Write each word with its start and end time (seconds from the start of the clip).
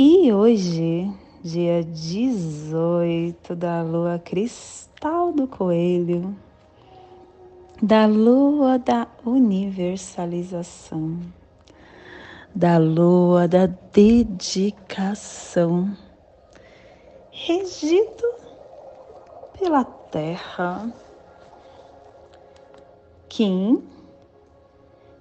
e 0.00 0.32
hoje, 0.32 1.12
dia 1.42 1.82
18 1.82 3.56
da 3.56 3.82
lua 3.82 4.16
cristal 4.20 5.32
do 5.32 5.48
coelho, 5.48 6.36
da 7.82 8.06
lua 8.06 8.78
da 8.78 9.08
universalização, 9.26 11.18
da 12.54 12.78
lua 12.78 13.48
da 13.48 13.66
dedicação, 13.92 14.76
regido 17.32 18.22
pela 19.58 19.82
terra, 19.82 20.92
Kim 23.28 23.82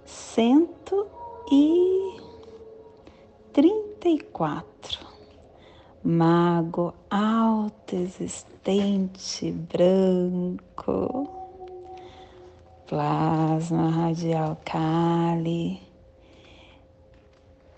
cento 0.05 1.07
e 1.51 2.21
trinta 3.51 3.86
34. 3.99 5.05
Mago 6.03 6.93
alto 7.09 7.95
existente 7.95 9.51
branco. 9.51 11.27
Plasma 12.85 13.89
radial 13.89 14.57
Kali. 14.63 15.81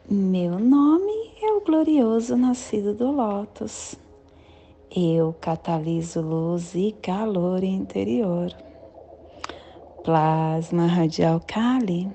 Meu 0.09 0.59
nome 0.59 1.31
é 1.41 1.51
o 1.53 1.61
glorioso 1.61 2.35
nascido 2.35 2.93
do 2.93 3.11
Lótus. 3.11 3.95
Eu 4.95 5.33
cataliso 5.39 6.21
luz 6.21 6.75
e 6.75 6.91
calor 7.01 7.63
interior. 7.63 8.53
Plasma 10.03 10.85
radial 10.85 11.41
Kali. 11.47 12.11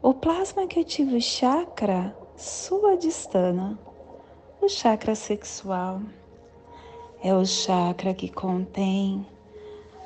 O 0.00 0.14
plasma 0.14 0.66
que 0.66 0.80
ativa 0.80 1.16
o 1.16 1.20
chakra 1.20 2.21
suadistana, 2.42 3.78
o 4.60 4.68
chakra 4.68 5.14
sexual. 5.14 6.02
É 7.22 7.32
o 7.32 7.46
chakra 7.46 8.12
que 8.12 8.28
contém 8.28 9.24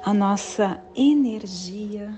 a 0.04 0.12
nossa 0.12 0.78
energia 0.94 2.14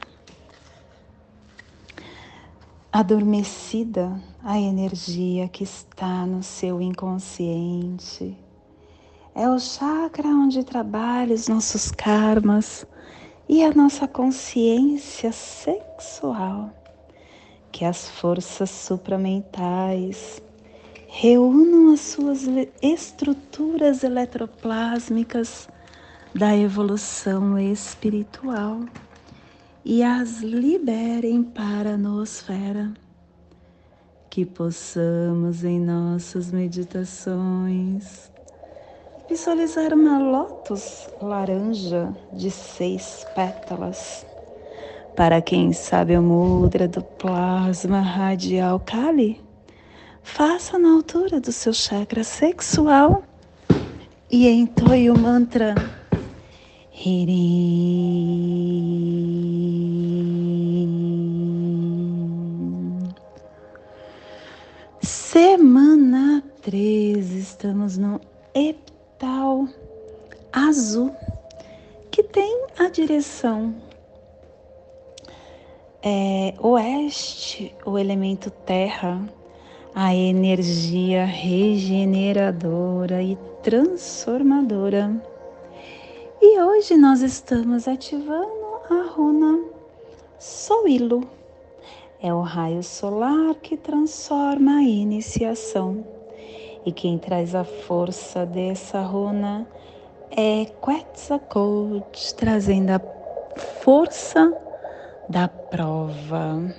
adormecida, 2.93 4.21
a 4.43 4.59
energia 4.59 5.47
que 5.49 5.63
está 5.63 6.27
no 6.27 6.43
seu 6.43 6.81
inconsciente. 6.81 8.37
É 9.37 9.49
o 9.49 9.59
chakra 9.61 10.29
onde 10.29 10.65
trabalha 10.65 11.33
os 11.33 11.47
nossos 11.47 11.93
karmas 11.93 12.85
e 13.49 13.63
a 13.63 13.73
nossa 13.73 14.09
consciência 14.09 15.31
sexual 15.31 16.73
que 17.73 17.85
as 17.85 18.09
forças 18.09 18.71
supramentais 18.71 20.43
reúnam 21.07 21.93
as 21.93 22.01
suas 22.01 22.43
estruturas 22.83 24.05
eletroplásmicas 24.05 25.69
da 26.35 26.57
evolução 26.57 27.59
espiritual 27.59 28.81
e 29.85 30.03
as 30.03 30.41
liberem 30.41 31.43
para 31.43 31.95
a 31.95 31.97
noosfera. 31.97 32.93
Que 34.31 34.45
possamos 34.45 35.65
em 35.65 35.81
nossas 35.81 36.53
meditações 36.53 38.31
visualizar 39.29 39.93
uma 39.93 40.19
lótus 40.19 41.09
laranja 41.21 42.15
de 42.33 42.51
seis 42.51 43.27
pétalas 43.35 44.25
para 45.19 45.43
quem 45.43 45.73
sabe 45.73 46.17
o 46.17 46.23
mudra 46.23 46.87
do 46.87 47.03
plasma 47.03 48.01
radial 48.01 48.79
Kali, 48.79 49.41
faça 50.23 50.79
na 50.79 50.93
altura 50.93 51.41
do 51.41 51.51
seu 51.51 51.73
chakra 51.73 52.23
sexual 52.23 53.25
e 54.31 54.49
entoie 54.49 55.11
o 55.11 55.19
mantra 55.19 55.75
Hirim. 56.93 57.49
Semana 65.03 66.45
13, 66.63 67.39
estamos 67.41 67.99
no 67.99 68.21
epital 68.55 69.67
azul, 70.53 71.13
que 72.09 72.23
tem 72.23 72.67
a 72.79 72.89
direção 72.89 73.88
é, 76.03 76.55
oeste, 76.61 77.75
o 77.85 77.99
elemento 77.99 78.51
terra, 78.51 79.21
a 79.95 80.15
energia 80.15 81.25
regeneradora 81.25 83.21
e 83.23 83.37
transformadora. 83.63 85.11
E 86.41 86.61
hoje 86.61 86.97
nós 86.97 87.21
estamos 87.21 87.89
ativando 87.89 88.81
a 88.89 89.11
runa 89.11 89.65
Soilo. 90.39 91.29
É 92.21 92.33
o 92.33 92.43
raio 92.43 92.83
solar 92.83 93.57
que 93.57 93.77
transforma 93.77 94.79
a 94.79 94.83
iniciação. 94.83 96.05
E 96.87 96.93
quem 96.93 97.19
traz 97.19 97.57
a 97.57 97.65
força 97.65 98.47
dessa 98.47 99.01
runa 99.01 99.67
é 100.31 100.65
Quetzalcoatl, 100.81 102.35
trazendo 102.37 102.91
a 102.91 103.01
força 103.83 104.57
da 105.29 105.47
prova. 105.47 106.75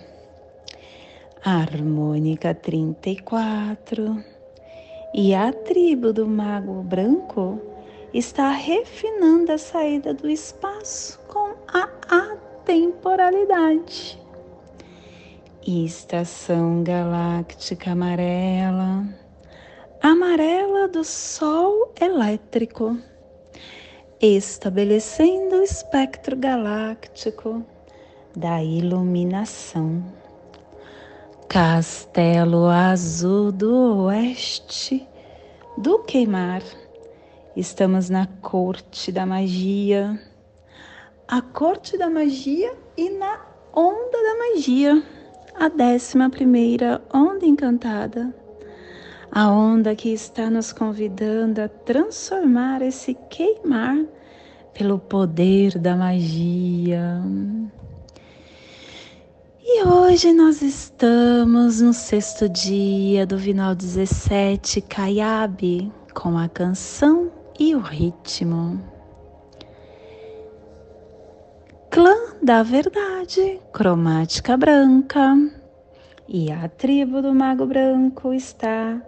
Harmônica 1.43 2.53
34. 2.53 4.21
E 5.13 5.33
a 5.33 5.53
tribo 5.53 6.11
do 6.11 6.27
Mago 6.27 6.83
Branco 6.83 7.61
está 8.13 8.51
refinando 8.51 9.51
a 9.51 9.57
saída 9.57 10.13
do 10.13 10.29
espaço 10.29 11.19
com 11.27 11.55
a 11.67 11.89
atemporalidade. 12.09 14.19
Estação 15.65 16.83
galáctica 16.83 17.91
amarela, 17.91 19.07
amarela 20.01 20.87
do 20.87 21.03
Sol 21.03 21.93
elétrico, 21.99 22.97
estabelecendo 24.19 25.57
o 25.57 25.63
espectro 25.63 26.35
galáctico 26.35 27.63
da 28.35 28.63
iluminação. 28.63 30.03
Castelo 31.47 32.67
Azul 32.67 33.51
do 33.51 34.03
Oeste 34.05 35.07
do 35.77 35.99
Queimar. 35.99 36.61
Estamos 37.55 38.09
na 38.09 38.27
corte 38.41 39.11
da 39.11 39.25
magia. 39.25 40.19
A 41.27 41.41
corte 41.41 41.97
da 41.97 42.09
magia 42.09 42.73
e 42.95 43.09
na 43.09 43.39
onda 43.73 44.17
da 44.23 44.37
magia. 44.37 45.03
A 45.55 45.67
décima 45.67 46.29
primeira 46.29 47.01
onda 47.13 47.45
encantada. 47.45 48.33
A 49.31 49.49
onda 49.49 49.95
que 49.95 50.13
está 50.13 50.49
nos 50.49 50.71
convidando 50.71 51.61
a 51.61 51.67
transformar 51.67 52.81
esse 52.81 53.13
queimar 53.29 54.05
pelo 54.73 54.99
poder 54.99 55.77
da 55.77 55.95
magia. 55.95 57.21
E 59.71 59.83
hoje 59.83 60.33
nós 60.33 60.63
estamos 60.63 61.79
no 61.79 61.93
sexto 61.93 62.49
dia 62.49 63.23
do 63.23 63.37
Vinal 63.37 63.75
17 63.75 64.81
Caiabe 64.81 65.91
com 66.11 66.35
a 66.39 66.49
canção 66.49 67.31
e 67.59 67.75
o 67.75 67.79
ritmo. 67.79 68.81
Clã 71.91 72.15
da 72.41 72.63
Verdade, 72.63 73.61
cromática 73.71 74.57
branca. 74.57 75.37
E 76.27 76.51
a 76.51 76.67
tribo 76.67 77.21
do 77.21 77.31
Mago 77.31 77.67
Branco 77.67 78.33
está 78.33 78.99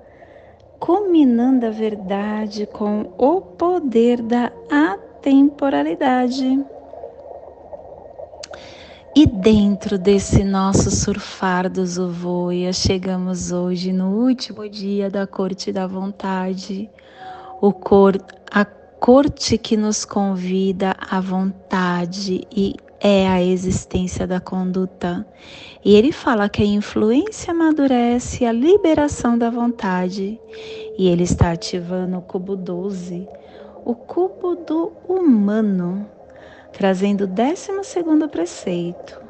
combinando 0.80 1.66
a 1.66 1.72
verdade 1.72 2.68
com 2.68 3.12
o 3.18 3.42
poder 3.42 4.22
da 4.22 4.52
atemporalidade 4.70 6.64
E 9.14 9.26
dentro 9.26 9.98
desse 9.98 10.42
nosso 10.42 10.90
surfar 10.90 11.70
do 11.70 11.86
Zuvoia, 11.86 12.72
chegamos 12.72 13.52
hoje 13.52 13.92
no 13.92 14.26
último 14.26 14.70
dia 14.70 15.10
da 15.10 15.28
Corte 15.28 15.70
da 15.70 15.86
Vontade, 15.86 16.90
o 17.60 17.74
cor, 17.74 18.16
a 18.50 18.64
corte 18.64 19.58
que 19.58 19.76
nos 19.76 20.06
convida 20.06 20.96
à 20.98 21.20
vontade 21.20 22.48
e 22.56 22.78
é 23.02 23.28
a 23.28 23.44
existência 23.44 24.26
da 24.26 24.40
conduta. 24.40 25.28
E 25.84 25.94
ele 25.94 26.14
fala 26.14 26.48
que 26.48 26.62
a 26.62 26.66
influência 26.66 27.52
amadurece 27.52 28.46
a 28.46 28.54
liberação 28.54 29.38
da 29.38 29.50
vontade. 29.50 30.40
E 30.98 31.10
ele 31.10 31.24
está 31.24 31.52
ativando 31.52 32.18
o 32.18 32.22
cubo 32.22 32.56
12, 32.56 33.28
o 33.84 33.94
cubo 33.94 34.56
do 34.56 34.94
humano 35.06 36.08
trazendo 36.72 37.26
o 37.26 37.28
décimo 37.28 37.84
segundo 37.84 38.28
preceito. 38.30 39.22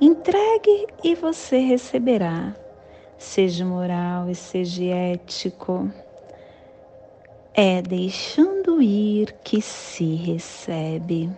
Entregue 0.00 0.86
e 1.04 1.14
você 1.14 1.58
receberá. 1.58 2.54
Seja 3.18 3.64
moral 3.64 4.30
e 4.30 4.34
seja 4.34 4.84
ético. 4.84 5.90
É 7.52 7.82
deixando 7.82 8.80
ir 8.80 9.34
que 9.44 9.60
se 9.60 10.14
recebe. 10.14 11.30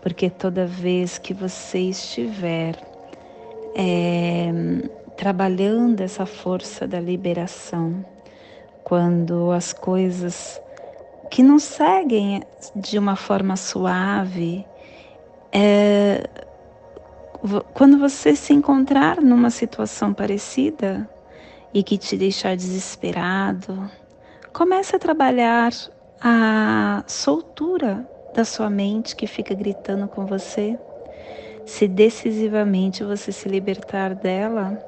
Porque 0.00 0.30
toda 0.30 0.66
vez 0.66 1.18
que 1.18 1.34
você 1.34 1.80
estiver 1.80 2.76
é, 3.74 4.48
trabalhando 5.16 6.00
essa 6.00 6.24
força 6.24 6.86
da 6.86 7.00
liberação, 7.00 8.04
quando 8.84 9.50
as 9.50 9.72
coisas 9.72 10.60
que 11.30 11.42
não 11.42 11.58
seguem 11.58 12.42
de 12.74 12.98
uma 12.98 13.16
forma 13.16 13.56
suave. 13.56 14.66
É, 15.52 16.28
quando 17.74 17.98
você 17.98 18.34
se 18.34 18.52
encontrar 18.52 19.20
numa 19.20 19.50
situação 19.50 20.12
parecida 20.12 21.08
e 21.72 21.82
que 21.82 21.98
te 21.98 22.16
deixar 22.16 22.56
desesperado, 22.56 23.90
comece 24.52 24.96
a 24.96 24.98
trabalhar 24.98 25.72
a 26.20 27.04
soltura 27.06 28.08
da 28.34 28.44
sua 28.44 28.70
mente 28.70 29.14
que 29.14 29.26
fica 29.26 29.54
gritando 29.54 30.08
com 30.08 30.26
você. 30.26 30.78
Se 31.64 31.88
decisivamente 31.88 33.02
você 33.02 33.32
se 33.32 33.48
libertar 33.48 34.14
dela, 34.14 34.78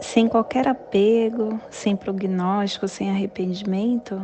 sem 0.00 0.28
qualquer 0.28 0.68
apego, 0.68 1.60
sem 1.70 1.96
prognóstico, 1.96 2.86
sem 2.88 3.10
arrependimento, 3.10 4.22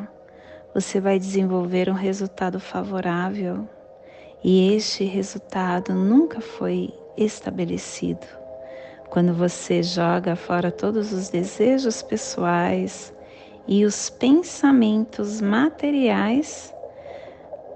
você 0.74 1.00
vai 1.00 1.18
desenvolver 1.18 1.88
um 1.88 1.94
resultado 1.94 2.60
favorável 2.60 3.66
e 4.44 4.74
este 4.74 5.04
resultado 5.04 5.94
nunca 5.94 6.40
foi 6.40 6.92
estabelecido. 7.16 8.26
Quando 9.08 9.32
você 9.32 9.82
joga 9.82 10.36
fora 10.36 10.70
todos 10.70 11.12
os 11.12 11.30
desejos 11.30 12.02
pessoais 12.02 13.12
e 13.66 13.84
os 13.84 14.10
pensamentos 14.10 15.40
materiais, 15.40 16.72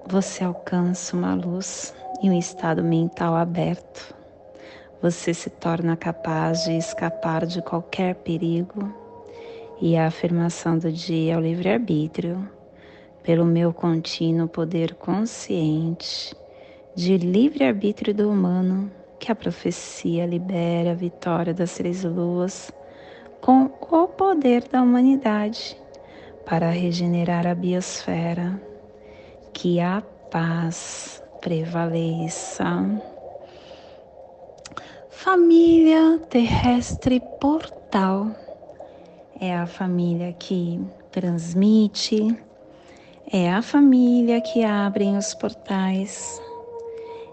você 0.07 0.45
alcança 0.45 1.17
uma 1.17 1.35
luz 1.35 1.95
e 2.23 2.29
um 2.29 2.39
estado 2.39 2.85
mental 2.85 3.35
aberto. 3.35 4.15
Você 5.01 5.35
se 5.35 5.51
torna 5.51 5.97
capaz 5.97 6.65
de 6.65 6.77
escapar 6.77 7.47
de 7.47 7.61
qualquer 7.63 8.15
perigo. 8.17 8.93
E 9.81 9.97
a 9.97 10.07
afirmação 10.07 10.79
do 10.79 10.93
dia 10.93 11.35
é 11.35 11.37
o 11.37 11.41
livre-arbítrio 11.41 12.49
pelo 13.23 13.45
meu 13.45 13.73
contínuo 13.73 14.49
poder 14.49 14.95
consciente 14.95 16.35
de 16.95 17.17
livre-arbítrio 17.17 18.13
do 18.15 18.29
humano, 18.29 18.91
que 19.19 19.31
a 19.31 19.35
profecia 19.35 20.27
libera 20.27 20.91
a 20.91 20.95
vitória 20.95 21.55
das 21.55 21.75
três 21.77 22.03
luas 22.05 22.73
com 23.41 23.71
o 23.81 24.09
poder 24.09 24.69
da 24.69 24.83
humanidade 24.83 25.77
para 26.45 26.71
regenerar 26.71 27.47
a 27.47 27.55
biosfera, 27.55 28.61
que 29.53 29.81
a 29.81 30.03
paz 30.31 31.23
prevaleça. 31.41 32.65
Família 35.11 36.19
terrestre 36.29 37.21
portal 37.41 38.31
é 39.41 39.55
a 39.55 39.67
família 39.67 40.33
que 40.33 40.81
transmite 41.11 42.37
é 43.35 43.51
a 43.51 43.63
família 43.63 44.43
que 44.43 44.63
abre 44.63 45.07
os 45.07 45.33
portais, 45.33 46.39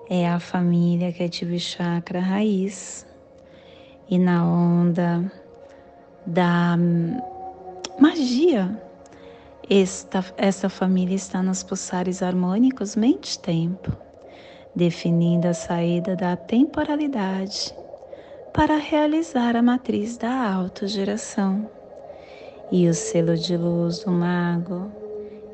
é 0.09 0.29
a 0.29 0.39
família 0.39 1.11
que 1.11 1.25
ativa 1.25 1.53
o 1.53 1.59
chakra 1.59 2.21
raiz. 2.21 3.05
E 4.09 4.17
na 4.17 4.45
onda 4.45 5.29
da 6.25 6.77
magia, 7.99 8.81
esta, 9.69 10.23
esta 10.37 10.69
família 10.69 11.15
está 11.15 11.43
nos 11.43 11.63
pulsares 11.63 12.23
harmônicos 12.23 12.95
mente-tempo, 12.95 13.91
definindo 14.73 15.49
a 15.49 15.53
saída 15.53 16.15
da 16.15 16.37
temporalidade 16.37 17.75
para 18.53 18.77
realizar 18.77 19.53
a 19.53 19.61
matriz 19.61 20.15
da 20.15 20.49
autogeração. 20.49 21.69
E 22.71 22.87
o 22.87 22.93
selo 22.93 23.35
de 23.35 23.57
luz 23.57 23.99
do 24.05 24.11
mago 24.11 24.98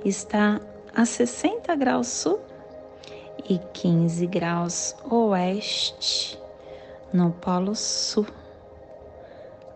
está 0.05 0.61
a 0.95 1.03
60 1.03 1.75
graus 1.75 2.07
sul 2.07 2.39
e 3.49 3.57
15 3.57 4.27
graus 4.27 4.95
oeste 5.09 6.39
no 7.11 7.31
Polo 7.31 7.75
Sul, 7.75 8.27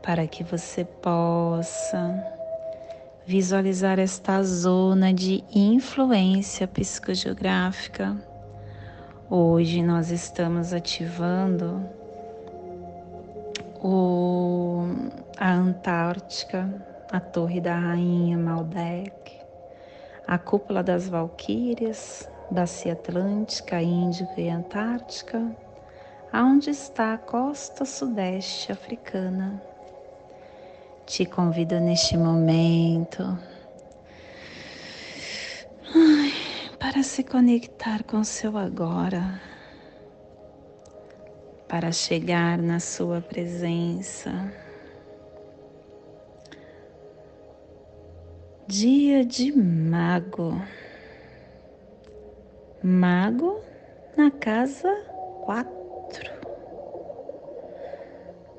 para 0.04 0.28
que 0.28 0.44
você 0.44 0.86
possa 0.86 2.24
visualizar 3.26 4.00
esta 4.00 4.44
zona 4.44 5.14
de 5.14 5.44
influência 5.54 6.68
psicogeográfica. 6.68 8.16
Hoje 9.30 9.82
nós 9.82 10.12
estamos 10.12 10.74
ativando 10.74 11.86
o, 13.82 14.84
a 15.38 15.52
Antártica, 15.54 16.70
a 17.12 17.20
Torre 17.20 17.62
da 17.62 17.78
Rainha 17.78 18.38
Maldek, 18.38 19.39
a 20.30 20.38
cúpula 20.38 20.84
das 20.84 21.10
Valquírias, 21.10 22.30
Bacia 22.52 22.94
Atlântica, 22.94 23.82
Índica 23.82 24.40
e 24.40 24.48
Antártica, 24.48 25.44
aonde 26.32 26.70
está 26.70 27.16
a 27.16 27.18
costa 27.18 27.84
sudeste 27.84 28.72
africana. 28.72 29.60
Te 31.08 31.26
convido 31.26 31.80
neste 31.80 32.16
momento 32.16 33.40
para 36.80 37.02
se 37.02 37.24
conectar 37.24 38.04
com 38.04 38.20
o 38.20 38.24
seu 38.24 38.56
agora, 38.56 39.42
para 41.68 41.92
chegar 41.92 42.60
na 42.60 42.80
sua 42.80 43.20
presença. 43.20 44.69
Dia 48.72 49.26
de 49.26 49.52
Mago. 49.52 50.62
Mago 52.84 53.60
na 54.16 54.30
casa 54.30 54.96
4. 55.44 56.32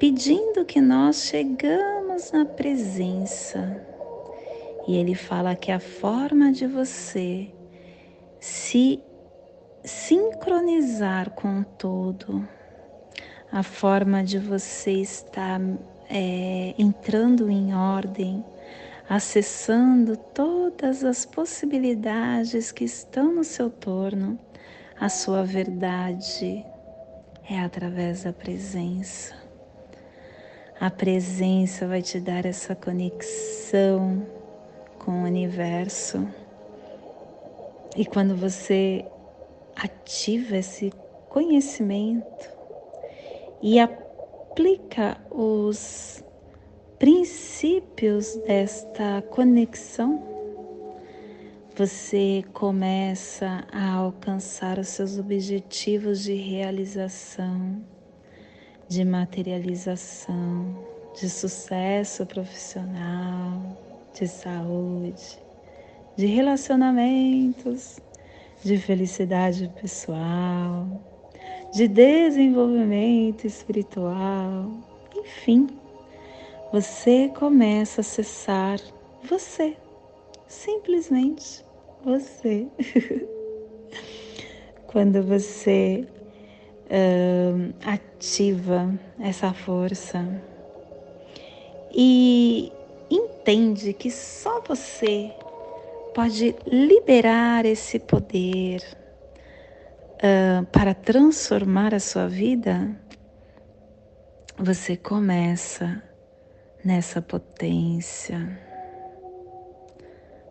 Pedindo 0.00 0.64
que 0.64 0.80
nós 0.80 1.26
chegamos 1.26 2.32
na 2.32 2.44
presença. 2.44 3.86
E 4.88 4.96
ele 4.96 5.14
fala 5.14 5.54
que 5.54 5.70
a 5.70 5.78
forma 5.78 6.50
de 6.50 6.66
você 6.66 7.48
se 8.40 9.00
sincronizar 9.84 11.30
com 11.30 11.60
o 11.60 11.64
todo, 11.64 12.48
a 13.52 13.62
forma 13.62 14.24
de 14.24 14.40
você 14.40 14.90
estar 14.90 15.60
é, 16.08 16.74
entrando 16.76 17.48
em 17.48 17.72
ordem, 17.72 18.44
acessando 19.10 20.16
todas 20.16 21.02
as 21.02 21.26
possibilidades 21.26 22.70
que 22.70 22.84
estão 22.84 23.34
no 23.34 23.42
seu 23.42 23.68
torno, 23.68 24.38
a 25.00 25.08
sua 25.08 25.42
verdade 25.42 26.64
é 27.50 27.58
através 27.58 28.22
da 28.22 28.32
presença. 28.32 29.34
A 30.78 30.88
presença 30.92 31.88
vai 31.88 32.00
te 32.02 32.20
dar 32.20 32.46
essa 32.46 32.76
conexão 32.76 34.24
com 35.00 35.10
o 35.10 35.24
universo. 35.24 36.24
E 37.96 38.06
quando 38.06 38.36
você 38.36 39.04
ativa 39.74 40.56
esse 40.58 40.92
conhecimento 41.28 42.48
e 43.60 43.80
aplica 43.80 45.18
os 45.32 46.22
princípios 47.00 48.36
desta 48.46 49.22
conexão, 49.30 50.22
você 51.74 52.44
começa 52.52 53.64
a 53.72 53.94
alcançar 53.94 54.78
os 54.78 54.88
seus 54.88 55.18
objetivos 55.18 56.22
de 56.22 56.34
realização, 56.34 57.82
de 58.86 59.02
materialização, 59.02 60.76
de 61.18 61.30
sucesso 61.30 62.26
profissional, 62.26 63.78
de 64.12 64.28
saúde, 64.28 65.38
de 66.18 66.26
relacionamentos, 66.26 67.98
de 68.62 68.76
felicidade 68.76 69.72
pessoal, 69.80 70.86
de 71.72 71.88
desenvolvimento 71.88 73.46
espiritual, 73.46 74.70
enfim, 75.16 75.66
você 76.72 77.28
começa 77.28 78.00
a 78.00 78.02
acessar 78.02 78.78
você, 79.24 79.76
simplesmente 80.46 81.64
você. 82.04 82.68
Quando 84.86 85.22
você 85.22 86.06
uh, 86.86 87.74
ativa 87.84 88.92
essa 89.18 89.52
força 89.52 90.26
e 91.92 92.72
entende 93.10 93.92
que 93.92 94.10
só 94.10 94.60
você 94.60 95.32
pode 96.14 96.54
liberar 96.66 97.64
esse 97.64 97.98
poder 97.98 98.82
uh, 100.16 100.64
para 100.66 100.94
transformar 100.94 101.94
a 101.94 102.00
sua 102.00 102.28
vida, 102.28 102.96
você 104.56 104.96
começa 104.96 106.02
nessa 106.84 107.20
potência, 107.20 108.58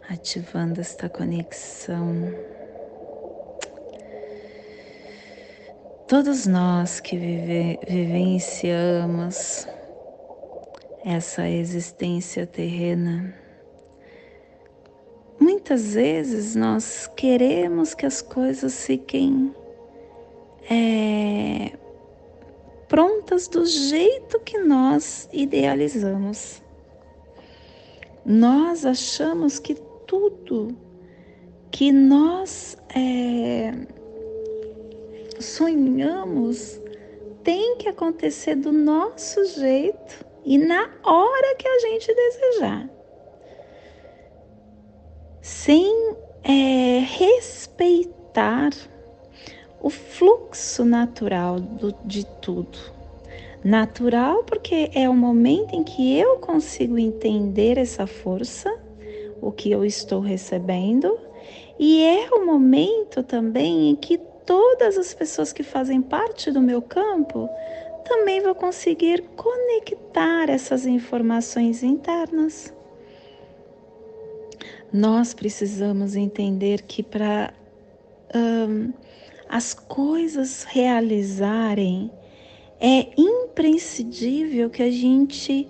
ativando 0.10 0.80
esta 0.80 1.10
conexão. 1.10 2.34
Todos 6.08 6.48
nós 6.48 7.00
que 7.00 7.18
vive, 7.18 7.80
vivenciamos 7.88 9.68
essa 11.06 11.48
existência 11.48 12.46
terrena, 12.46 13.34
muitas 15.40 15.94
vezes 15.94 16.56
nós 16.56 17.08
queremos 17.16 17.94
que 17.94 18.06
as 18.06 18.22
coisas 18.22 18.86
fiquem 18.86 19.54
é, 20.70 21.79
prontas 22.90 23.48
do 23.48 23.66
jeito 23.66 24.40
que 24.42 24.58
nós 24.58 25.30
idealizamos. 25.32 26.62
Nós 28.26 28.86
achamos 28.86 29.60
que 29.60 29.76
tudo 30.06 30.76
que 31.72 31.92
nós 31.92 32.76
é, 32.94 33.72
sonhamos 35.40 36.82
tem 37.44 37.78
que 37.78 37.88
acontecer 37.88 38.56
do 38.56 38.74
nosso 38.74 39.46
jeito 39.46 40.26
e 40.44 40.58
na 40.58 40.90
hora 41.04 41.56
que 41.56 41.68
a 41.68 41.80
gente 41.80 42.14
desejar 42.14 42.90
sem 45.42 46.16
é, 46.44 47.00
respeitar 47.00 48.72
o 49.82 49.90
fluxo 49.90 50.84
natural 50.84 51.60
do, 51.60 51.94
de 52.06 52.26
tudo. 52.42 52.78
Natural 53.64 54.44
porque 54.44 54.90
é 54.94 55.10
o 55.10 55.14
momento 55.14 55.76
em 55.76 55.84
que 55.84 56.18
eu 56.18 56.38
consigo 56.38 56.98
entender 56.98 57.78
essa 57.78 58.08
força, 58.08 58.74
o 59.42 59.52
que 59.52 59.72
eu 59.72 59.84
estou 59.84 60.22
recebendo, 60.22 61.18
e 61.78 62.04
é 62.04 62.30
o 62.30 62.46
momento 62.46 63.24
também 63.24 63.90
em 63.90 63.96
que 63.96 64.18
todas 64.46 64.98
as 64.98 65.14
pessoas 65.14 65.54
que 65.54 65.64
fazem 65.64 66.02
parte 66.02 66.52
do 66.52 66.62
meu 66.62 66.82
campo 66.82 67.50
também 68.04 68.42
vão 68.42 68.56
conseguir 68.56 69.24
conectar 69.36 70.50
essas 70.50 70.86
informações 70.86 71.84
internas. 71.84 72.74
Nós 74.92 75.34
precisamos 75.34 76.16
entender 76.16 76.82
que 76.82 77.04
para 77.04 77.54
um, 78.36 78.92
as 79.50 79.74
coisas 79.74 80.64
realizarem, 80.64 82.12
é 82.80 83.08
imprescindível 83.18 84.70
que 84.70 84.84
a 84.84 84.92
gente 84.92 85.68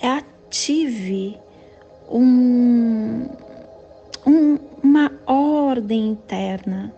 ative 0.00 1.36
um, 2.08 3.28
um, 4.24 4.58
uma 4.82 5.12
ordem 5.26 6.10
interna 6.10 6.94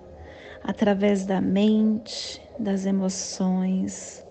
através 0.62 1.24
da 1.24 1.40
mente, 1.40 2.40
das 2.58 2.84
emoções, 2.84 4.22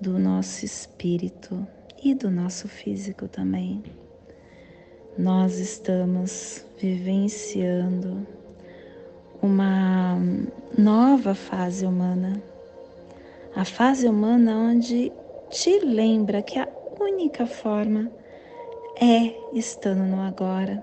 do 0.00 0.18
nosso 0.18 0.64
espírito 0.64 1.66
e 2.02 2.14
do 2.14 2.30
nosso 2.30 2.68
físico 2.68 3.26
também. 3.26 3.82
Nós 5.18 5.58
estamos 5.58 6.64
vivenciando 6.78 8.26
uma 9.44 10.18
nova 10.76 11.34
fase 11.34 11.84
humana. 11.84 12.42
A 13.54 13.62
fase 13.64 14.08
humana 14.08 14.56
onde 14.56 15.12
te 15.50 15.80
lembra 15.80 16.40
que 16.40 16.58
a 16.58 16.66
única 16.98 17.44
forma 17.44 18.10
é 18.98 19.34
estando 19.52 20.02
no 20.04 20.22
agora, 20.22 20.82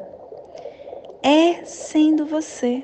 é 1.24 1.65
sendo 1.65 2.25
você. 2.27 2.84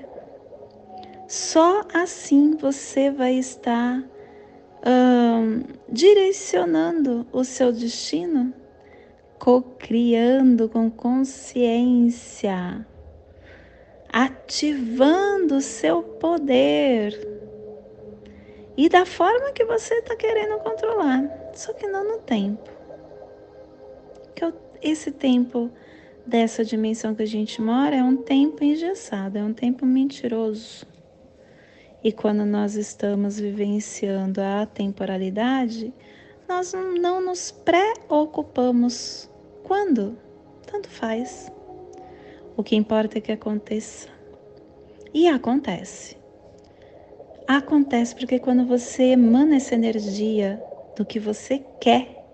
Só 1.28 1.84
assim 1.94 2.56
você 2.56 3.12
vai 3.12 3.36
estar 3.36 4.04
hum, 4.84 5.64
direcionando 5.88 7.28
o 7.32 7.44
seu 7.44 7.72
destino 7.72 8.52
co-criando 9.38 10.68
com 10.68 10.90
consciência, 10.90 12.84
ativando 14.18 15.58
o 15.58 15.62
seu 15.62 16.02
poder 16.02 17.14
e 18.76 18.90
da 18.90 19.06
forma 19.06 19.52
que 19.52 19.64
você 19.64 19.94
está 19.94 20.16
querendo 20.16 20.58
controlar, 20.58 21.24
só 21.54 21.72
que 21.72 21.86
não 21.86 22.04
no 22.04 22.18
tempo. 22.24 22.68
Que 24.34 24.52
esse 24.82 25.12
tempo 25.12 25.70
dessa 26.26 26.66
dimensão 26.66 27.14
que 27.14 27.22
a 27.22 27.28
gente 27.28 27.62
mora 27.62 27.96
é 27.96 28.04
um 28.04 28.18
tempo 28.18 28.64
engessado, 28.64 29.38
é 29.38 29.44
um 29.44 29.54
tempo 29.54 29.86
mentiroso. 29.86 30.88
E 32.04 32.12
quando 32.12 32.44
nós 32.44 32.74
estamos 32.74 33.40
vivenciando 33.40 34.42
a 34.42 34.66
temporalidade, 34.66 35.94
nós 36.50 36.74
não 36.74 37.24
nos 37.24 37.52
preocupamos. 37.52 39.30
Quando? 39.64 40.18
Tanto 40.66 40.90
faz. 40.90 41.52
O 42.58 42.64
que 42.64 42.76
importa 42.76 43.20
é 43.20 43.22
que 43.22 43.32
aconteça. 43.32 44.08
E 45.14 45.28
acontece. 45.28 46.18
Acontece 47.48 48.16
porque 48.16 48.40
quando 48.40 48.66
você 48.66 49.12
emana 49.12 49.58
essa 49.58 49.76
energia 49.76 50.60
do 50.96 51.06
que 51.06 51.20
você 51.20 51.64
quer, 51.80 52.26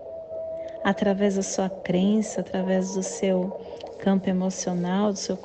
através 0.82 1.36
da 1.36 1.42
sua 1.42 1.68
crença, 1.68 2.40
através 2.40 2.94
do 2.94 3.02
seu 3.02 3.50
campo 3.98 4.30
emocional, 4.30 5.12
do 5.12 5.18
seu 5.18 5.36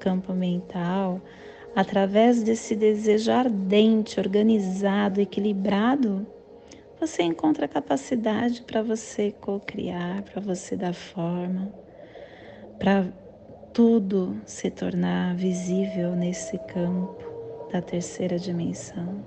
campo 0.00 0.32
mental, 0.32 1.20
através 1.76 2.42
desse 2.42 2.74
desejo 2.74 3.30
ardente, 3.30 4.18
organizado, 4.18 5.20
equilibrado, 5.20 6.26
você 6.98 7.22
encontra 7.22 7.68
capacidade 7.68 8.62
para 8.62 8.82
você 8.82 9.32
co-criar, 9.40 10.22
para 10.22 10.42
você 10.42 10.74
dar 10.74 10.92
forma, 10.92 11.72
para 12.80 13.06
tudo 13.74 14.40
se 14.46 14.70
tornar 14.70 15.34
visível 15.34 16.14
nesse 16.14 16.56
campo 16.58 17.18
da 17.72 17.82
terceira 17.82 18.38
dimensão. 18.38 19.20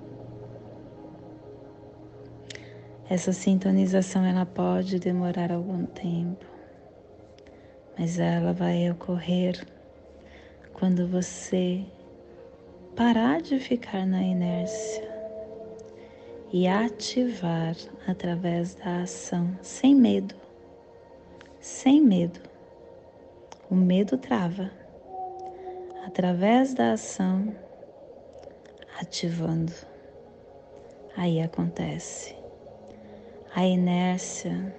Essa 3.09 3.33
sintonização 3.33 4.23
ela 4.23 4.45
pode 4.45 4.99
demorar 4.99 5.51
algum 5.51 5.85
tempo, 5.85 6.45
mas 7.99 8.19
ela 8.19 8.53
vai 8.53 8.89
ocorrer 8.89 9.67
quando 10.71 11.05
você 11.05 11.83
parar 12.95 13.41
de 13.41 13.59
ficar 13.59 14.05
na 14.05 14.23
inércia 14.23 15.11
e 16.53 16.69
ativar 16.69 17.75
através 18.07 18.75
da 18.75 19.01
ação 19.01 19.57
sem 19.61 19.93
medo. 19.93 20.35
Sem 21.59 22.01
medo. 22.01 22.56
O 23.69 23.75
medo 23.75 24.17
trava. 24.17 24.71
Através 26.05 26.73
da 26.73 26.93
ação, 26.93 27.53
ativando. 28.99 29.73
Aí 31.15 31.41
acontece. 31.41 32.35
A 33.53 33.65
inércia 33.65 34.73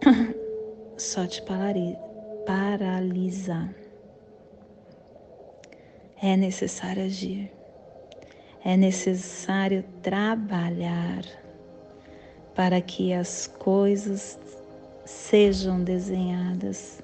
só 0.96 1.26
te 1.26 1.42
paralisa. 2.46 3.74
é 6.22 6.36
necessário 6.38 7.04
agir, 7.04 7.52
é 8.64 8.78
necessário 8.78 9.84
trabalhar 10.02 11.22
para 12.54 12.80
que 12.80 13.12
as 13.12 13.46
coisas 13.46 14.38
sejam 15.04 15.82
desenhadas 15.82 17.02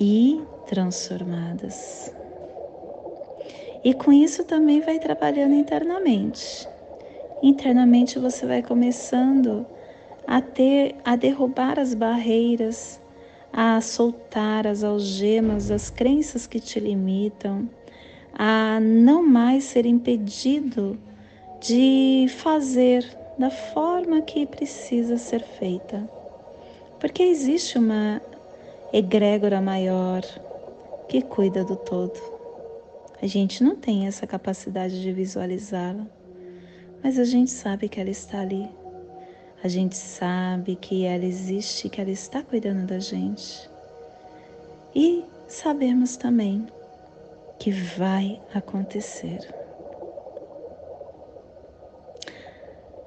e 0.00 0.40
transformadas. 0.66 2.12
E 3.84 3.94
com 3.94 4.12
isso 4.12 4.44
também 4.44 4.80
vai 4.80 4.98
trabalhando 4.98 5.54
internamente. 5.54 6.68
Internamente 7.42 8.18
você 8.18 8.46
vai 8.46 8.62
começando 8.62 9.66
a 10.26 10.40
ter 10.40 10.96
a 11.04 11.14
derrubar 11.14 11.78
as 11.78 11.94
barreiras, 11.94 13.00
a 13.52 13.80
soltar 13.80 14.66
as 14.66 14.82
algemas 14.82 15.68
das 15.68 15.88
crenças 15.88 16.46
que 16.46 16.58
te 16.58 16.80
limitam, 16.80 17.68
a 18.32 18.80
não 18.80 19.22
mais 19.22 19.64
ser 19.64 19.86
impedido 19.86 20.98
de 21.60 22.26
fazer 22.28 23.06
da 23.38 23.50
forma 23.50 24.20
que 24.22 24.46
precisa 24.46 25.16
ser 25.16 25.42
feita. 25.42 26.15
Porque 26.98 27.22
existe 27.22 27.78
uma 27.78 28.22
egrégora 28.92 29.60
maior 29.60 30.22
que 31.08 31.22
cuida 31.22 31.64
do 31.64 31.76
todo. 31.76 32.18
A 33.20 33.26
gente 33.26 33.62
não 33.62 33.76
tem 33.76 34.06
essa 34.06 34.26
capacidade 34.26 35.00
de 35.00 35.12
visualizá-la, 35.12 36.06
mas 37.02 37.18
a 37.18 37.24
gente 37.24 37.50
sabe 37.50 37.88
que 37.88 38.00
ela 38.00 38.10
está 38.10 38.40
ali. 38.40 38.68
A 39.62 39.68
gente 39.68 39.96
sabe 39.96 40.76
que 40.76 41.04
ela 41.04 41.24
existe, 41.24 41.88
que 41.88 42.00
ela 42.00 42.10
está 42.10 42.42
cuidando 42.42 42.86
da 42.86 42.98
gente. 42.98 43.68
E 44.94 45.24
sabemos 45.48 46.16
também 46.16 46.66
que 47.58 47.70
vai 47.70 48.40
acontecer. 48.54 49.40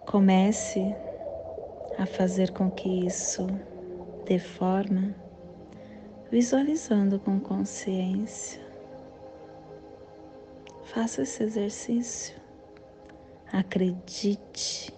Comece 0.06 0.96
a 1.98 2.06
fazer 2.06 2.52
com 2.52 2.70
que 2.72 3.06
isso 3.06 3.48
dê 4.30 4.38
forma, 4.38 5.16
visualizando 6.30 7.20
com 7.20 7.40
consciência. 7.40 8.62
Faça 10.84 11.24
esse 11.24 11.42
exercício. 11.42 12.36
Acredite 13.52 14.94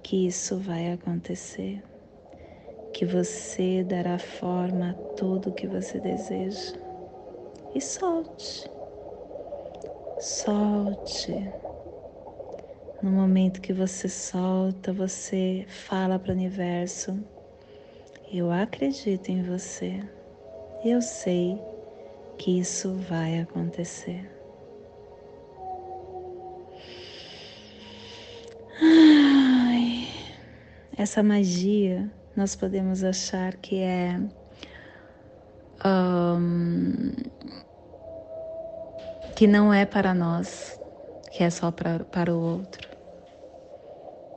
que 0.00 0.28
isso 0.28 0.58
vai 0.58 0.92
acontecer, 0.92 1.82
que 2.92 3.04
você 3.04 3.82
dará 3.82 4.16
forma 4.16 4.90
a 4.90 4.94
tudo 5.16 5.52
que 5.52 5.66
você 5.66 5.98
deseja. 5.98 6.74
E 7.74 7.80
solte. 7.80 8.70
Solte. 10.20 11.52
No 13.02 13.10
momento 13.10 13.60
que 13.60 13.72
você 13.72 14.08
solta, 14.08 14.92
você 14.92 15.64
fala 15.66 16.16
para 16.16 16.30
o 16.30 16.34
universo: 16.34 17.18
Eu 18.32 18.50
acredito 18.52 19.28
em 19.28 19.42
você. 19.42 20.00
Eu 20.84 21.02
sei 21.02 21.60
que 22.38 22.58
isso 22.60 22.94
vai 22.94 23.40
acontecer. 23.40 24.40
essa 31.00 31.22
magia 31.22 32.10
nós 32.36 32.54
podemos 32.54 33.02
achar 33.02 33.56
que 33.56 33.76
é 33.76 34.20
um, 35.84 37.10
que 39.34 39.46
não 39.46 39.72
é 39.72 39.86
para 39.86 40.12
nós, 40.12 40.78
que 41.32 41.42
é 41.42 41.50
só 41.50 41.70
para, 41.70 42.04
para 42.04 42.34
o 42.34 42.38
outro. 42.38 42.88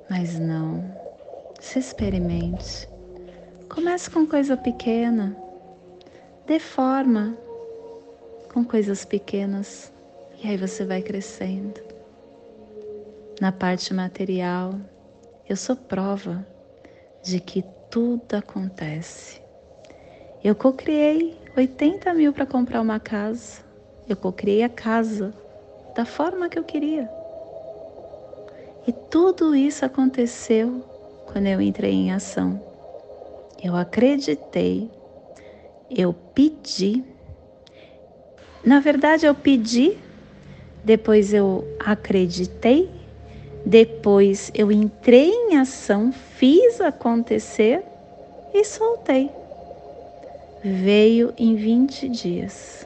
Mas 0.09 0.39
não. 0.39 0.83
Se 1.59 1.79
experimente. 1.79 2.92
Comece 3.73 4.07
com 4.07 4.23
coisa 4.27 4.55
pequena. 4.55 5.35
Dê 6.45 6.59
forma 6.59 7.35
com 8.53 8.63
coisas 8.63 9.03
pequenas. 9.03 9.91
E 10.43 10.47
aí 10.47 10.57
você 10.57 10.86
vai 10.86 11.01
crescendo. 11.01 11.81
Na 13.41 13.51
parte 13.51 13.91
material, 13.91 14.75
eu 15.49 15.55
sou 15.55 15.75
prova 15.75 16.45
de 17.23 17.39
que 17.39 17.65
tudo 17.89 18.36
acontece. 18.36 19.41
Eu 20.43 20.53
cocriei 20.53 21.36
80 21.57 22.13
mil 22.13 22.31
para 22.31 22.45
comprar 22.45 22.79
uma 22.79 22.99
casa. 22.99 23.63
Eu 24.07 24.15
cocriei 24.15 24.62
a 24.62 24.69
casa 24.69 25.33
da 25.95 26.05
forma 26.05 26.47
que 26.47 26.59
eu 26.59 26.63
queria. 26.63 27.09
E 28.86 28.91
tudo 28.91 29.55
isso 29.55 29.83
aconteceu 29.83 30.86
quando 31.25 31.47
eu 31.47 31.59
entrei 31.59 31.93
em 31.93 32.12
ação. 32.12 32.72
Eu 33.63 33.76
acreditei, 33.76 34.89
eu 35.89 36.13
pedi. 36.13 37.04
Na 38.63 38.80
verdade, 38.80 39.26
eu 39.26 39.34
pedi, 39.34 39.97
depois 40.84 41.34
eu 41.34 41.65
acreditei 41.80 43.04
depois 43.65 44.52
eu 44.54 44.71
entrei 44.71 45.30
em 45.30 45.58
ação, 45.58 46.12
fiz 46.12 46.82
acontecer 46.82 47.84
e 48.54 48.63
soltei. 48.65 49.32
Veio 50.62 51.34
em 51.38 51.56
20 51.56 52.10
dias. 52.10 52.86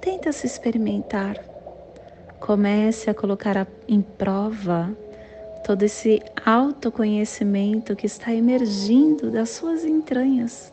Tenta 0.00 0.32
se 0.32 0.46
experimentar. 0.46 1.36
Comece 2.38 3.10
a 3.10 3.14
colocar 3.14 3.66
em 3.88 4.00
prova 4.00 4.96
todo 5.64 5.82
esse 5.82 6.22
autoconhecimento 6.44 7.94
que 7.94 8.06
está 8.06 8.32
emergindo 8.32 9.30
das 9.30 9.50
suas 9.50 9.84
entranhas, 9.84 10.72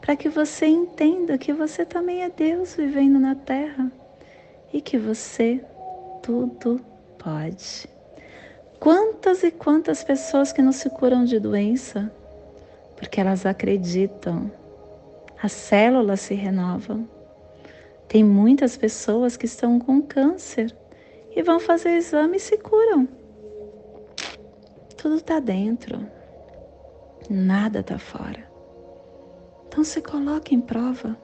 para 0.00 0.16
que 0.16 0.28
você 0.28 0.66
entenda 0.66 1.38
que 1.38 1.52
você 1.52 1.84
também 1.84 2.22
é 2.22 2.30
Deus 2.30 2.74
vivendo 2.74 3.18
na 3.18 3.34
terra 3.34 3.90
e 4.72 4.80
que 4.80 4.98
você 4.98 5.64
tudo 6.22 6.80
pode. 7.18 7.88
Quantas 8.78 9.42
e 9.42 9.50
quantas 9.50 10.02
pessoas 10.02 10.52
que 10.52 10.62
não 10.62 10.72
se 10.72 10.88
curam 10.90 11.24
de 11.24 11.38
doença 11.38 12.10
porque 13.00 13.18
elas 13.18 13.46
acreditam. 13.46 14.52
As 15.42 15.52
células 15.52 16.20
se 16.20 16.34
renovam. 16.34 17.08
Tem 18.06 18.22
muitas 18.22 18.76
pessoas 18.76 19.38
que 19.38 19.46
estão 19.46 19.78
com 19.80 20.02
câncer 20.02 20.76
e 21.34 21.42
vão 21.42 21.58
fazer 21.58 21.92
exame 21.96 22.36
e 22.36 22.40
se 22.40 22.58
curam. 22.58 23.08
Tudo 25.00 25.14
está 25.14 25.40
dentro, 25.40 26.06
nada 27.30 27.80
está 27.80 27.98
fora. 27.98 28.46
Então 29.66 29.82
se 29.82 30.02
coloque 30.02 30.54
em 30.54 30.60
prova. 30.60 31.16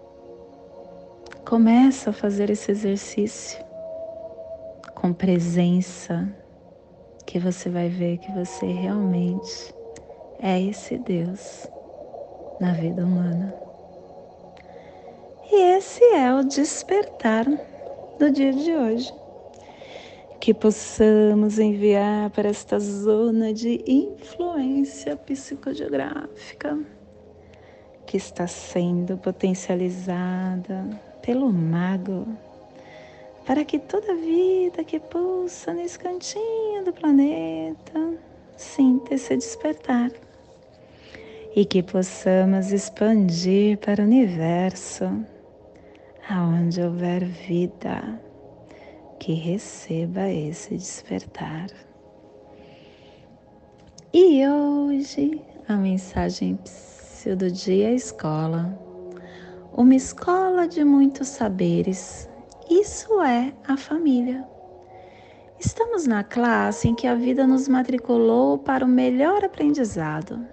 Começa 1.47 2.09
a 2.09 2.13
fazer 2.15 2.49
esse 2.49 2.71
exercício 2.71 3.63
com 4.95 5.13
presença, 5.13 6.27
que 7.27 7.39
você 7.39 7.69
vai 7.69 7.91
ver 7.91 8.17
que 8.17 8.33
você 8.33 8.65
realmente 8.65 9.75
é 10.41 10.59
esse 10.59 10.97
Deus 10.97 11.69
na 12.59 12.73
vida 12.73 13.05
humana. 13.05 13.55
E 15.53 15.77
esse 15.77 16.03
é 16.03 16.33
o 16.33 16.43
despertar 16.43 17.45
do 18.19 18.31
dia 18.31 18.55
de 18.55 18.75
hoje. 18.75 19.26
Que 20.41 20.55
possamos 20.55 21.59
enviar 21.59 22.31
para 22.31 22.49
esta 22.49 22.79
zona 22.79 23.53
de 23.53 23.83
influência 23.87 25.17
psicogeográfica 25.17 26.79
que 28.07 28.17
está 28.17 28.47
sendo 28.47 29.19
potencializada 29.19 30.89
pelo 31.21 31.53
mago 31.53 32.27
para 33.45 33.65
que 33.65 33.79
toda 33.79 34.15
vida 34.15 34.85
que 34.85 34.99
pulsa 34.99 35.73
nesse 35.73 35.99
cantinho 35.99 36.85
do 36.85 36.93
planeta 36.93 38.15
sinta 38.57 39.15
esse 39.15 39.37
despertar 39.37 40.11
e 41.55 41.65
que 41.65 41.83
possamos 41.83 42.71
expandir 42.71 43.79
para 43.79 44.03
o 44.03 44.07
universo, 44.07 45.25
aonde 46.29 46.83
houver 46.83 47.25
vida, 47.25 48.21
que 49.19 49.33
receba 49.35 50.29
esse 50.29 50.77
despertar. 50.77 51.69
E 54.13 54.47
hoje 54.47 55.41
a 55.69 55.77
mensagem 55.77 56.59
do 57.37 57.51
dia 57.51 57.91
é 57.91 57.95
escola, 57.95 58.79
uma 59.73 59.95
escola 59.95 60.69
de 60.69 60.85
muitos 60.85 61.27
saberes 61.29 62.29
isso 62.69 63.23
é 63.23 63.53
a 63.69 63.77
família. 63.77 64.45
Estamos 65.57 66.05
na 66.05 66.25
classe 66.25 66.89
em 66.89 66.97
que 66.97 67.07
a 67.07 67.15
vida 67.15 67.47
nos 67.47 67.69
matriculou 67.69 68.59
para 68.59 68.85
o 68.85 68.89
melhor 68.89 69.45
aprendizado. 69.45 70.45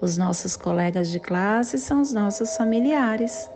Os 0.00 0.16
nossos 0.16 0.56
colegas 0.56 1.10
de 1.10 1.20
classe 1.20 1.78
são 1.78 2.00
os 2.00 2.10
nossos 2.10 2.56
familiares. 2.56 3.50